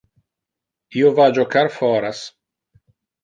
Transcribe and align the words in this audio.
Io 1.01 1.11
va 1.19 1.27
jocar 1.39 1.63
foras. 1.75 2.23